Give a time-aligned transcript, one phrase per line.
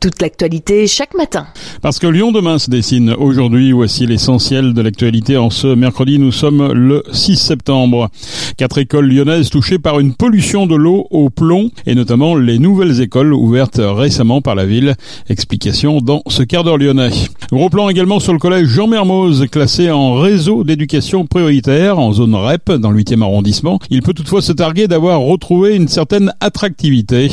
[0.00, 1.46] toute l'actualité chaque matin.
[1.82, 6.32] Parce que Lyon demain se dessine aujourd'hui, voici l'essentiel de l'actualité en ce mercredi, nous
[6.32, 8.08] sommes le 6 septembre.
[8.56, 13.00] Quatre écoles lyonnaises touchées par une pollution de l'eau au plomb et notamment les nouvelles
[13.00, 14.94] écoles ouvertes récemment par la ville.
[15.28, 17.10] Explication dans ce quart d'heure lyonnais.
[17.50, 22.34] Gros plan également sur le collège Jean Mermoz, classé en réseau d'éducation prioritaire en zone
[22.34, 23.78] REP dans le 8e arrondissement.
[23.90, 27.28] Il peut toutefois se targuer d'avoir retrouvé une certaine attractivité.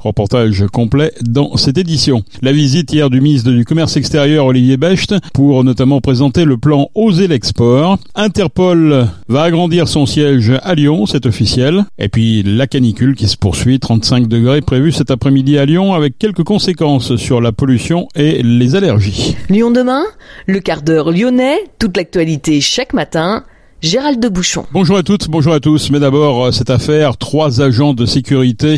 [0.00, 2.09] Reportage complet dans cette édition.
[2.42, 6.88] La visite hier du ministre du Commerce extérieur Olivier Becht pour notamment présenter le plan
[6.94, 7.98] Oser l'export.
[8.14, 11.84] Interpol va agrandir son siège à Lyon, c'est officiel.
[11.98, 16.18] Et puis la canicule qui se poursuit, 35 degrés prévus cet après-midi à Lyon avec
[16.18, 19.36] quelques conséquences sur la pollution et les allergies.
[19.48, 20.04] Lyon demain,
[20.46, 23.44] le quart d'heure lyonnais, toute l'actualité chaque matin
[23.82, 24.66] Gérald de Bouchon.
[24.72, 25.90] Bonjour à toutes, bonjour à tous.
[25.90, 28.76] Mais d'abord, euh, cette affaire, trois agents de sécurité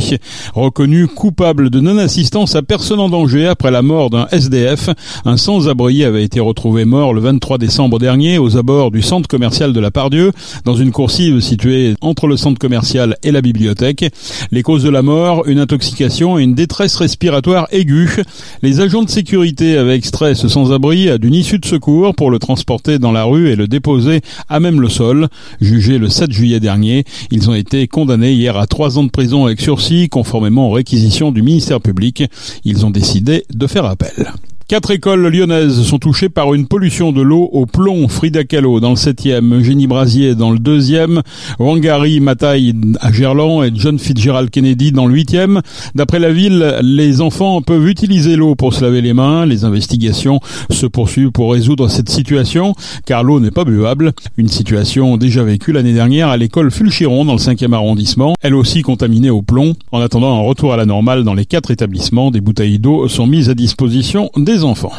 [0.54, 4.90] reconnus coupables de non-assistance à personne en danger après la mort d'un SDF.
[5.24, 9.72] Un sans-abri avait été retrouvé mort le 23 décembre dernier aux abords du centre commercial
[9.72, 10.30] de la Pardieu,
[10.64, 14.04] dans une coursive située entre le centre commercial et la bibliothèque.
[14.52, 18.22] Les causes de la mort, une intoxication et une détresse respiratoire aiguë.
[18.62, 23.00] Les agents de sécurité avaient extrait ce sans-abri d'une issue de secours pour le transporter
[23.00, 25.28] dans la rue et le déposer à même le sol.
[25.60, 29.46] Jugés le 7 juillet dernier, ils ont été condamnés hier à trois ans de prison
[29.46, 32.24] avec sursis, conformément aux réquisitions du ministère public.
[32.64, 34.32] Ils ont décidé de faire appel.
[34.72, 38.08] Quatre écoles lyonnaises sont touchées par une pollution de l'eau au plomb.
[38.08, 41.20] Frida Kahlo dans le 7e, Eugénie Brasier dans le 2e,
[41.58, 45.60] Wangari Matai à Gerland et John Fitzgerald Kennedy dans le 8e.
[45.94, 49.44] D'après la ville, les enfants peuvent utiliser l'eau pour se laver les mains.
[49.44, 50.40] Les investigations
[50.70, 52.74] se poursuivent pour résoudre cette situation
[53.04, 54.12] car l'eau n'est pas buvable.
[54.38, 58.80] Une situation déjà vécue l'année dernière à l'école Fulchiron dans le 5e arrondissement, elle aussi
[58.80, 59.74] contaminée au plomb.
[59.90, 63.26] En attendant un retour à la normale dans les quatre établissements, des bouteilles d'eau sont
[63.26, 64.92] mises à disposition des enfants.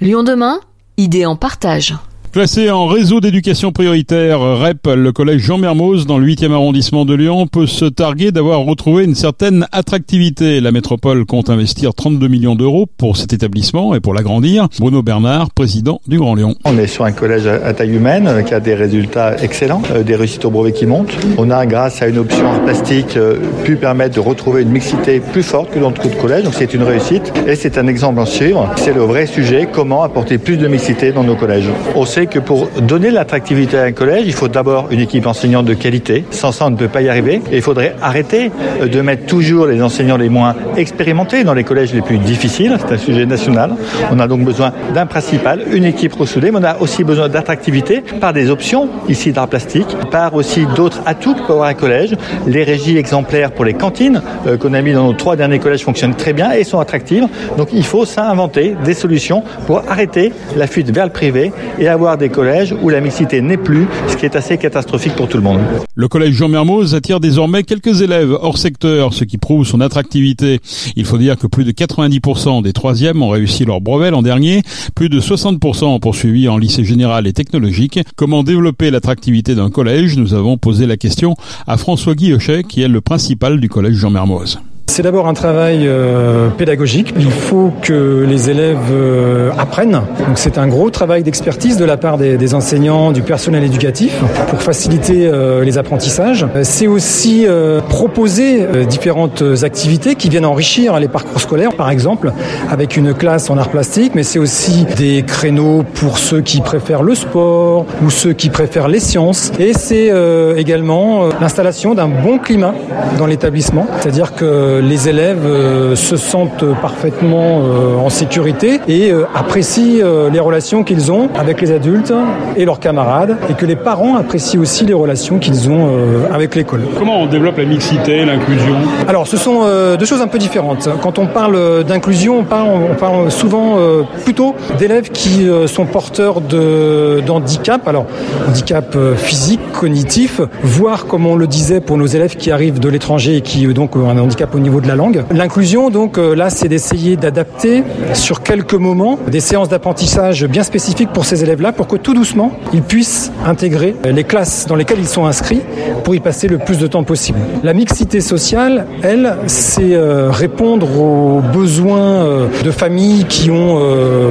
[0.00, 0.60] Lyon demain,
[0.96, 1.94] idée en partage.
[2.32, 7.12] Classé en réseau d'éducation prioritaire REP, le collège Jean Mermoz dans le 8e arrondissement de
[7.12, 10.62] Lyon peut se targuer d'avoir retrouvé une certaine attractivité.
[10.62, 14.68] La métropole compte investir 32 millions d'euros pour cet établissement et pour l'agrandir.
[14.78, 16.54] Bruno Bernard, président du Grand Lyon.
[16.64, 20.02] On est sur un collège à taille humaine euh, qui a des résultats excellents, euh,
[20.02, 21.14] des réussites au brevet qui montent.
[21.36, 25.20] On a, grâce à une option en plastique, euh, pu permettre de retrouver une mixité
[25.20, 26.44] plus forte que dans d'autres collèges.
[26.44, 28.72] Donc c'est une réussite et c'est un exemple en suivre.
[28.76, 31.68] C'est le vrai sujet, comment apporter plus de mixité dans nos collèges.
[31.94, 35.66] On sait que pour donner l'attractivité à un collège, il faut d'abord une équipe enseignante
[35.66, 36.24] de qualité.
[36.30, 37.40] Sans ça, on ne peut pas y arriver.
[37.52, 38.50] Il faudrait arrêter
[38.80, 42.76] de mettre toujours les enseignants les moins expérimentés dans les collèges les plus difficiles.
[42.78, 43.74] C'est un sujet national.
[44.10, 48.02] On a donc besoin d'un principal, une équipe ressoudée, mais on a aussi besoin d'attractivité
[48.20, 52.16] par des options, ici d'art plastique, par aussi d'autres atouts pour avoir un collège.
[52.46, 55.84] Les régies exemplaires pour les cantines euh, qu'on a mis dans nos trois derniers collèges
[55.84, 57.26] fonctionnent très bien et sont attractives.
[57.56, 61.88] Donc il faut ça inventer des solutions pour arrêter la fuite vers le privé et
[61.88, 65.36] avoir des collèges où la mixité n'est plus, ce qui est assez catastrophique pour tout
[65.36, 65.60] le monde.
[65.94, 70.60] Le collège Jean Mermoz attire désormais quelques élèves hors secteur, ce qui prouve son attractivité.
[70.96, 74.62] Il faut dire que plus de 90% des troisièmes ont réussi leur brevet l'an dernier,
[74.94, 78.00] plus de 60% ont poursuivi en lycée général et technologique.
[78.16, 80.16] Comment développer l'attractivité d'un collège?
[80.16, 81.36] Nous avons posé la question
[81.66, 84.58] à François Guillochet, qui est le principal du collège Jean Mermoz.
[84.88, 87.14] C'est d'abord un travail euh, pédagogique.
[87.18, 90.02] Il faut que les élèves euh, apprennent.
[90.26, 94.60] Donc c'est un gros travail d'expertise de la part des, enseignants, du personnel éducatif pour
[94.60, 96.46] faciliter euh, les apprentissages.
[96.62, 97.46] C'est aussi
[97.88, 102.32] proposer différentes activités qui viennent enrichir les parcours scolaires, par exemple
[102.70, 107.02] avec une classe en art plastique, mais c'est aussi des créneaux pour ceux qui préfèrent
[107.02, 109.52] le sport ou ceux qui préfèrent les sciences.
[109.58, 110.12] Et c'est
[110.56, 112.74] également l'installation d'un bon climat
[113.18, 119.24] dans l'établissement, c'est-à-dire que les élèves euh, se sentent parfaitement euh, en sécurité et euh,
[119.34, 122.12] apprécient les relations qu'ils ont avec les adultes
[122.56, 125.90] et leurs camarades et que les parents apprécient aussi les relations qu'ils ont
[126.32, 126.82] avec l'école.
[126.98, 128.74] Comment on développe la mixité, l'inclusion?
[129.08, 129.62] Alors ce sont
[129.98, 130.88] deux choses un peu différentes.
[131.02, 133.76] Quand on parle d'inclusion, on parle, on parle souvent
[134.24, 138.06] plutôt d'élèves qui sont porteurs d'handicap, alors
[138.48, 143.36] handicap physique, cognitif, voire comme on le disait pour nos élèves qui arrivent de l'étranger
[143.36, 145.24] et qui donc ont un handicap au niveau de la langue.
[145.30, 151.10] L'inclusion, donc euh, là, c'est d'essayer d'adapter sur quelques moments des séances d'apprentissage bien spécifiques
[151.12, 155.08] pour ces élèves-là, pour que tout doucement, ils puissent intégrer les classes dans lesquelles ils
[155.08, 155.62] sont inscrits
[156.04, 157.38] pour y passer le plus de temps possible.
[157.62, 163.80] La mixité sociale, elle, c'est euh, répondre aux besoins euh, de familles qui ont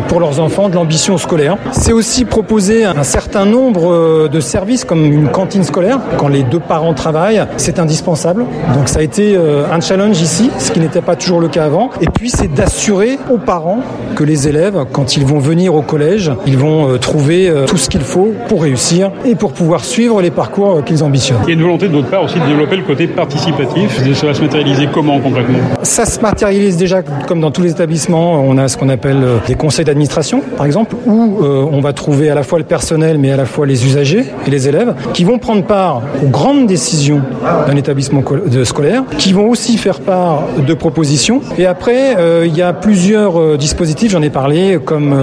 [0.07, 1.57] pour leurs enfants de l'ambition scolaire.
[1.71, 5.99] C'est aussi proposer un certain nombre de services comme une cantine scolaire.
[6.17, 8.45] Quand les deux parents travaillent, c'est indispensable.
[8.73, 11.89] Donc ça a été un challenge ici, ce qui n'était pas toujours le cas avant.
[12.01, 13.79] Et puis c'est d'assurer aux parents
[14.15, 17.77] que les élèves, quand ils vont venir au collège, ils vont euh, trouver euh, tout
[17.77, 21.39] ce qu'il faut pour réussir et pour pouvoir suivre les parcours euh, qu'ils ambitionnent.
[21.44, 24.01] Il y a une volonté de votre part aussi de développer le côté participatif.
[24.13, 25.59] Ça va se matérialiser comment concrètement?
[25.83, 28.41] Ça se matérialise déjà comme dans tous les établissements.
[28.41, 32.35] On a ce qu'on appelle des conseils d'administration, par exemple, où on va trouver à
[32.35, 35.39] la fois le personnel mais à la fois les usagers et les élèves qui vont
[35.39, 37.21] prendre part aux grandes décisions
[37.67, 38.24] d'un établissement
[38.63, 40.10] scolaire, qui vont aussi faire part
[40.57, 41.41] de propositions.
[41.57, 42.15] Et après,
[42.45, 45.15] il y a plusieurs dispositifs, j'en ai parlé, comme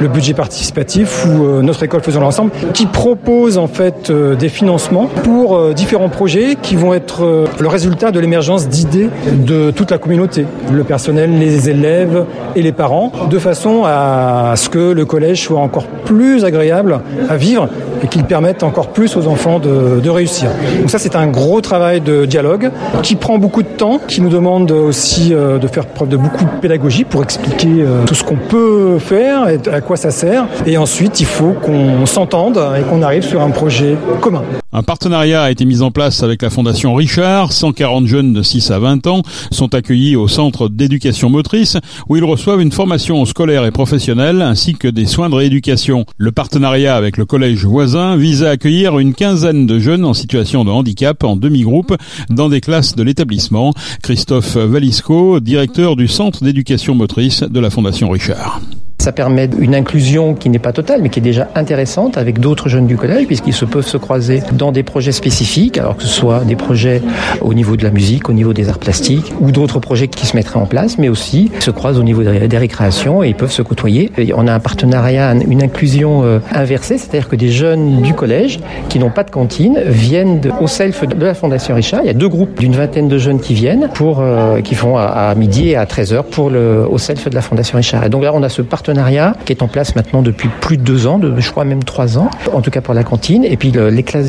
[0.00, 5.72] le budget participatif ou notre école faisant l'ensemble, qui propose en fait des financements pour
[5.74, 10.84] différents projets qui vont être le résultat de l'émergence d'idées de toute la communauté, le
[10.84, 12.24] personnel, les élèves
[12.56, 17.36] et les parents, de façon à ce que le collège soit encore plus agréable à
[17.36, 17.68] vivre
[18.02, 20.50] et qu'il permette encore plus aux enfants de, de réussir.
[20.80, 22.70] Donc ça c'est un gros travail de dialogue
[23.02, 26.60] qui prend beaucoup de temps, qui nous demande aussi de faire preuve de beaucoup de
[26.60, 30.46] pédagogie pour expliquer tout ce qu'on peut faire et à quoi ça sert.
[30.66, 34.42] Et ensuite il faut qu'on s'entende et qu'on arrive sur un projet commun.
[34.74, 37.52] Un partenariat a été mis en place avec la Fondation Richard.
[37.52, 41.76] 140 jeunes de 6 à 20 ans sont accueillis au centre d'éducation motrice
[42.08, 46.06] où ils reçoivent une formation scolaire et professionnelle ainsi que des soins de rééducation.
[46.16, 50.64] Le partenariat avec le collège voisin vise à accueillir une quinzaine de jeunes en situation
[50.64, 51.94] de handicap en demi-groupe
[52.30, 53.74] dans des classes de l'établissement.
[54.02, 58.62] Christophe Valisco, directeur du centre d'éducation motrice de la Fondation Richard.
[59.02, 62.68] Ça permet une inclusion qui n'est pas totale, mais qui est déjà intéressante avec d'autres
[62.68, 66.08] jeunes du collège, puisqu'ils se peuvent se croiser dans des projets spécifiques, alors que ce
[66.08, 67.02] soit des projets
[67.40, 70.36] au niveau de la musique, au niveau des arts plastiques, ou d'autres projets qui se
[70.36, 73.62] mettraient en place, mais aussi se croisent au niveau des récréations et ils peuvent se
[73.62, 74.12] côtoyer.
[74.36, 79.00] On a un partenariat, une inclusion euh, inversée, c'est-à-dire que des jeunes du collège qui
[79.00, 82.02] n'ont pas de cantine viennent au self de la Fondation Richard.
[82.04, 84.96] Il y a deux groupes d'une vingtaine de jeunes qui viennent, pour, euh, qui font
[84.96, 88.04] à, à, midi et à 13h pour le, au self de la Fondation Richard.
[88.04, 88.91] Et donc là, on a ce partenariat
[89.44, 92.18] qui est en place maintenant depuis plus de deux ans, de, je crois même trois
[92.18, 93.44] ans, en tout cas pour la cantine.
[93.44, 94.28] Et puis le, les classes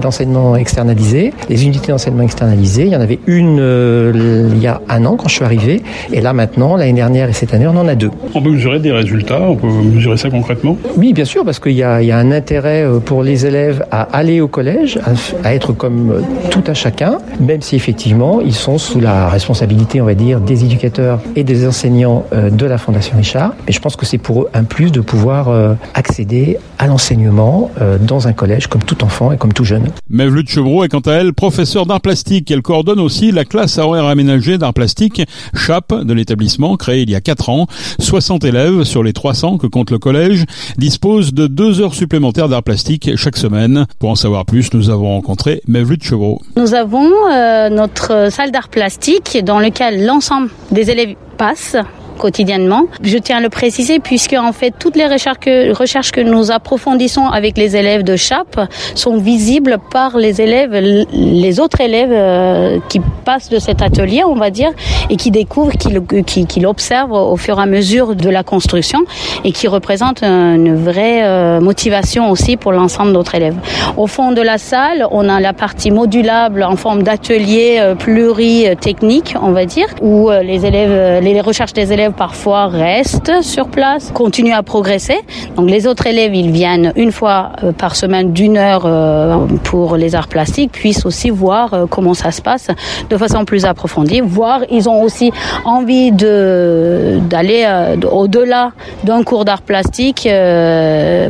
[0.00, 2.86] d'enseignement externalisées, les unités d'enseignement externalisées.
[2.86, 5.82] Il y en avait une euh, il y a un an quand je suis arrivé.
[6.12, 8.10] Et là maintenant, l'année dernière et cette année, on en a deux.
[8.34, 10.76] On peut mesurer des résultats On peut mesurer ça concrètement?
[10.96, 14.02] Oui, bien sûr, parce qu'il y, y, a un intérêt euh, pour les élèves à
[14.02, 16.20] aller au collège, à, à être comme euh,
[16.50, 20.64] tout un chacun, même si effectivement ils sont sous la responsabilité, on va dire, des
[20.64, 23.54] éducateurs et des enseignants de la Fondation Richard.
[23.66, 27.70] Mais je pense que c'est pour eux un plus de pouvoir euh, accéder à l'enseignement
[27.80, 29.88] euh, dans un collège comme tout enfant et comme tout jeune.
[30.08, 32.50] Mevlut Chevreau est quant à elle professeure d'art plastique.
[32.50, 35.22] Elle coordonne aussi la classe à horaire aménagé d'art plastique
[35.54, 37.66] CHAP de l'établissement créé il y a 4 ans.
[37.98, 40.44] 60 élèves sur les 300 que compte le collège
[40.78, 43.86] disposent de deux heures supplémentaires d'art plastique chaque semaine.
[43.98, 46.40] Pour en savoir plus, nous avons rencontré Mevlut Chevreau.
[46.56, 51.76] Nous avons euh, notre salle d'art plastique dans laquelle l'ensemble des élèves passent
[52.18, 52.84] quotidiennement.
[53.02, 57.56] Je tiens à le préciser puisque en fait toutes les recherches que, nous approfondissons avec
[57.56, 58.60] les élèves de CHAP
[58.94, 60.72] sont visibles par les élèves,
[61.12, 64.70] les autres élèves euh, qui passent de cet atelier, on va dire,
[65.08, 69.00] et qui découvrent, qui, l'observent au fur et à mesure de la construction
[69.44, 73.56] et qui représentent une vraie euh, motivation aussi pour l'ensemble d'autres élèves.
[73.96, 79.34] Au fond de la salle, on a la partie modulable en forme d'atelier euh, pluritechnique,
[79.40, 84.54] on va dire, où les élèves, les recherches des élèves parfois restent sur place, continuent
[84.54, 85.18] à progresser.
[85.56, 89.96] Donc les autres élèves, ils viennent une fois euh, par semaine d'une heure euh, pour
[89.96, 92.68] les arts plastiques, puissent aussi voir euh, comment ça se passe
[93.10, 95.32] de façon plus approfondie, voir ils ont aussi
[95.64, 97.66] envie de d'aller
[98.10, 98.72] au-delà
[99.04, 100.28] d'un cours d'art plastique,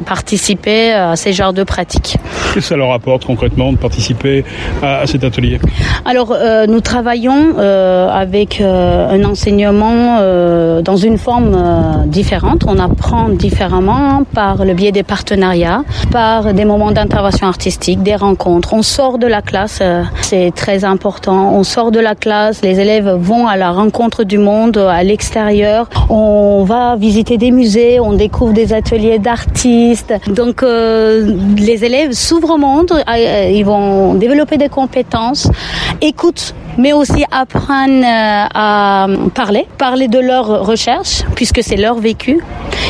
[0.06, 2.16] participer à ces genres de pratiques.
[2.52, 4.44] Qu'est-ce que ça leur apporte concrètement de participer
[4.82, 5.60] à, à cet atelier?
[6.04, 6.36] Alors
[6.68, 10.18] nous travaillons avec un enseignement
[10.82, 12.64] dans une forme euh, différente.
[12.66, 18.72] On apprend différemment par le biais des partenariats, par des moments d'intervention artistique, des rencontres.
[18.74, 21.52] On sort de la classe, euh, c'est très important.
[21.54, 25.88] On sort de la classe, les élèves vont à la rencontre du monde, à l'extérieur.
[26.08, 30.12] On va visiter des musées, on découvre des ateliers d'artistes.
[30.28, 35.50] Donc euh, les élèves s'ouvrent au monde, euh, ils vont développer des compétences,
[36.00, 42.40] écoutent mais aussi apprennent à parler, parler de leurs recherches, puisque c'est leur vécu.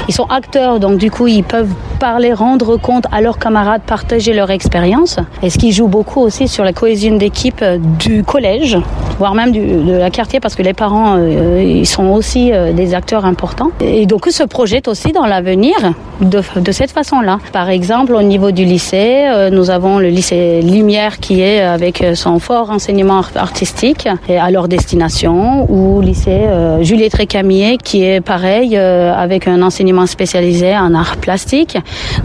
[0.09, 4.33] Ils sont acteurs, donc du coup, ils peuvent parler, rendre compte à leurs camarades, partager
[4.33, 5.19] leur expérience.
[5.43, 7.63] Et ce qui joue beaucoup aussi sur la cohésion d'équipe
[7.99, 8.79] du collège,
[9.19, 12.95] voire même de la quartier, parce que les parents, euh, ils sont aussi euh, des
[12.95, 13.71] acteurs importants.
[13.81, 15.75] Et donc, se projettent aussi dans l'avenir
[16.21, 17.39] de, cette façon-là.
[17.53, 22.05] Par exemple, au niveau du lycée, euh, nous avons le lycée Lumière qui est avec
[22.15, 28.21] son fort enseignement artistique et à leur destination, ou lycée euh, Juliette Récamier qui est
[28.21, 31.77] pareil euh, avec un enseignement spécialisé en art plastique.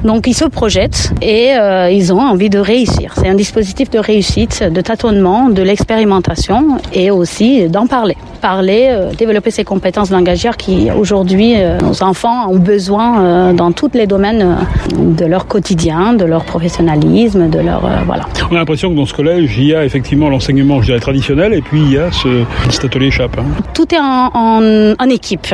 [0.04, 1.54] Donc, ils se projettent et
[1.92, 3.14] ils ont envie de réussir.
[3.18, 8.18] C'est un dispositif de réussite, de tâtonnement, de l'expérimentation et aussi d'en parler.
[8.42, 13.72] Parler, euh, développer ses compétences langagières qui aujourd'hui euh, nos enfants ont besoin euh, dans
[13.72, 14.58] tous les domaines
[14.98, 18.26] de leur quotidien, de leur professionnalisme, de leur voilà.
[18.52, 21.54] On a l'impression que dans ce collège, il y a effectivement l'enseignement, je dirais traditionnel,
[21.54, 23.38] et puis il y a ce, cet atelier chape.
[23.40, 23.46] Hein.
[23.74, 25.48] Tout est en, en, en équipe,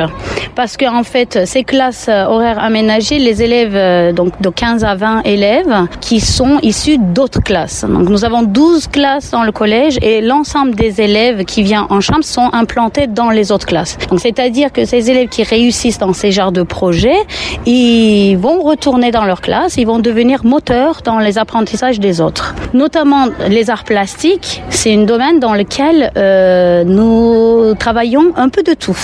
[0.56, 5.22] parce que en fait, ces classes horaires aménagées, les élèves donc de 15 à 20
[5.24, 7.84] élèves qui sont issus d'autres classes.
[7.84, 12.00] Donc nous avons 12 classes dans le collège et l'ensemble des élèves qui viennent en
[12.00, 13.96] chambre sont implantés dans les autres classes.
[14.08, 17.26] Donc c'est-à-dire que ces élèves qui réussissent dans ces genres de projets,
[17.66, 22.54] ils vont retourner dans leur classe, ils vont devenir moteurs dans les apprentissages des autres.
[22.74, 28.74] Notamment les arts plastiques, c'est un domaine dans lequel euh, nous travaillons un peu de
[28.74, 28.96] tout.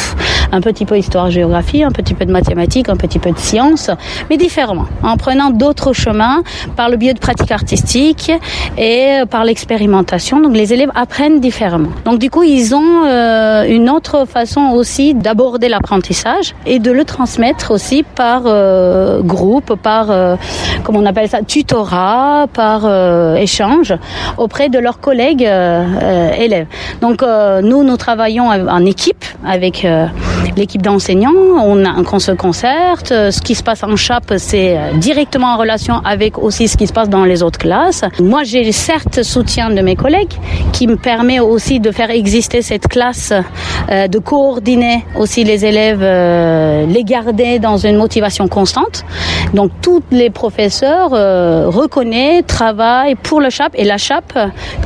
[0.52, 3.91] Un petit peu histoire, géographie, un petit peu de mathématiques, un petit peu de sciences,
[4.29, 6.38] mais différemment, en prenant d'autres chemins
[6.79, 8.33] par le biais de pratiques artistiques
[8.79, 10.41] et par l'expérimentation.
[10.41, 11.93] Donc les élèves apprennent différemment.
[12.07, 17.05] Donc du coup, ils ont euh, une autre façon aussi d'aborder l'apprentissage et de le
[17.05, 20.37] transmettre aussi par euh, groupe, par euh,
[20.85, 23.95] comment on appelle ça, tutorat, par euh, échange
[24.38, 26.67] auprès de leurs collègues euh, élèves.
[27.00, 27.23] Donc
[27.71, 29.87] nous, nous travaillons en équipe avec
[30.57, 31.33] l'équipe d'enseignants.
[31.73, 32.33] On, a, on se
[32.87, 33.33] concerte.
[33.33, 36.93] Ce qui se passe en chape, c'est directement en relation avec aussi ce qui se
[36.93, 38.05] passe dans les autres classes.
[38.21, 40.35] Moi, j'ai certes soutien de mes collègues
[40.73, 43.33] qui me permet aussi de faire exister cette classe,
[43.90, 49.05] euh, de coordonner aussi les élèves, euh, les garder dans une motivation constante.
[49.55, 54.33] Donc, tous les professeurs euh, reconnaissent, travaillent pour le CHAP et la CHAP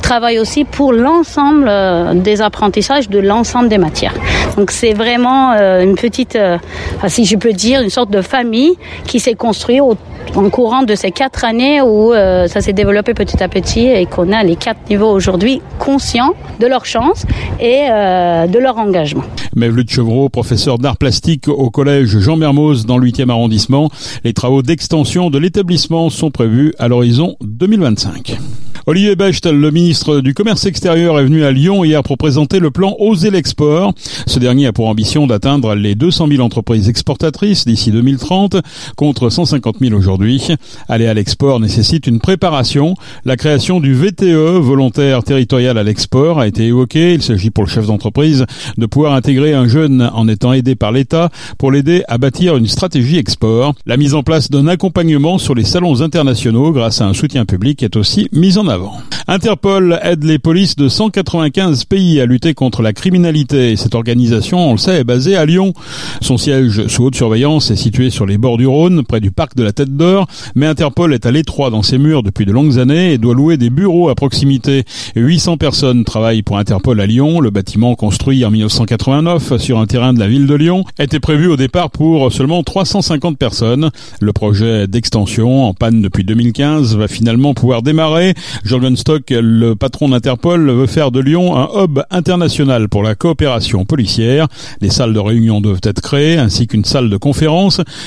[0.01, 4.15] travaille aussi pour l'ensemble euh, des apprentissages de l'ensemble des matières.
[4.57, 6.59] Donc, c'est vraiment euh, une petite, euh,
[7.07, 8.75] si je peux dire, une sorte de famille
[9.07, 9.97] qui s'est construite au,
[10.35, 14.07] en courant de ces quatre années où euh, ça s'est développé petit à petit et
[14.07, 17.27] qu'on a les quatre niveaux aujourd'hui conscients de leur chance
[17.61, 19.25] et euh, de leur engagement.
[19.57, 23.91] Mevlut Chevreau, professeur d'art plastique au collège Jean Mermoz dans le 8e arrondissement.
[24.25, 28.39] Les travaux d'extension de l'établissement sont prévus à l'horizon 2025.
[28.87, 32.71] Olivier Bechtel, le ministre du Commerce extérieur, est venu à Lyon hier pour présenter le
[32.71, 33.93] plan Oser l'export.
[34.27, 38.57] Ce dernier a pour ambition d'atteindre les 200 000 entreprises exportatrices d'ici 2030,
[38.97, 40.49] contre 150 000 aujourd'hui.
[40.89, 42.95] Aller à l'export nécessite une préparation.
[43.25, 47.15] La création du VTE, volontaire territorial à l'export, a été évoquée.
[47.15, 48.47] Il s'agit pour le chef d'entreprise
[48.77, 52.67] de pouvoir intégrer un jeune en étant aidé par l'État pour l'aider à bâtir une
[52.67, 53.75] stratégie export.
[53.87, 57.83] La mise en place d'un accompagnement sur les salons internationaux grâce à un soutien public
[57.83, 58.95] est aussi mise en avant.
[59.29, 63.77] Interpol aide les polices de 195 pays à lutter contre la criminalité.
[63.77, 65.73] Cette organisation, on le sait, est basée à Lyon.
[66.21, 69.57] Son siège sous haute surveillance est situé sur les bords du Rhône, près du parc
[69.57, 72.79] de la Tête d'Or, mais Interpol est à l'étroit dans ses murs depuis de longues
[72.79, 74.85] années et doit louer des bureaux à proximité.
[75.17, 77.41] 800 personnes travaillent pour Interpol à Lyon.
[77.41, 81.49] Le bâtiment construit en 1989 sur un terrain de la ville de Lyon était prévu
[81.49, 83.91] au départ pour seulement 350 personnes.
[84.21, 88.35] Le projet d'extension, en panne depuis 2015, va finalement pouvoir démarrer.
[88.65, 93.85] Jorgen Stock, le patron d'Interpol, veut faire de Lyon un hub international pour la coopération
[93.85, 94.47] policière.
[94.81, 97.41] Des salles de réunion doivent être créées, ainsi qu'une salle de conférence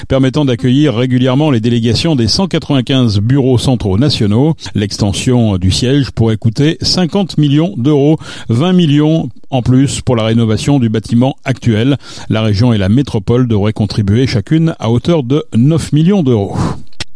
[0.08, 4.56] permettant d'accueillir régulièrement les délégations des 195 bureaux centraux nationaux.
[4.76, 8.18] L'extension du siège pourrait coûter 50 millions d'euros,
[8.50, 11.98] 20 millions en plus pour la rénovation du bâtiment actuel.
[12.30, 16.58] La région et la métropole devraient contribuer chacune à hauteur de 9 millions d'euros.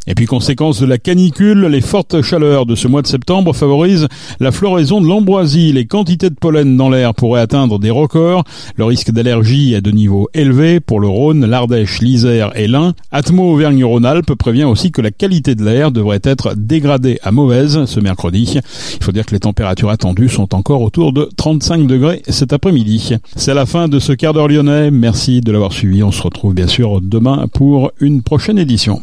[0.08, 4.08] Et puis conséquence de la canicule, les fortes chaleurs de ce mois de septembre favorisent
[4.40, 5.74] la floraison de l'ambroisie.
[5.74, 8.46] Les quantités de pollen dans l'air pourraient atteindre des records.
[8.78, 12.94] Le risque d'allergie est de niveau élevé pour le Rhône, l'Ardèche, l'Isère et l'Ain.
[13.12, 18.00] Atmo Auvergne-Rhône-Alpes prévient aussi que la qualité de l'air devrait être dégradée à mauvaise ce
[18.00, 18.60] mercredi.
[19.00, 23.16] Il faut dire que les températures attendues sont encore autour de 35 degrés cet après-midi.
[23.36, 24.90] C'est la fin de ce quart d'heure lyonnais.
[24.90, 26.02] Merci de l'avoir suivi.
[26.02, 29.02] On se retrouve bien sûr demain pour une prochaine édition.